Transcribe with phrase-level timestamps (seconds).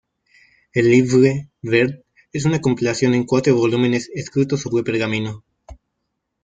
[0.73, 1.99] El "Llibre Verd"
[2.33, 5.43] es una compilación en cuatro volúmenes, escritos sobre pergamino.